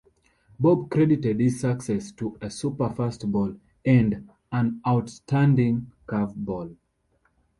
[0.59, 6.75] Bob credited his success to a super fastball and an outstanding curve ball.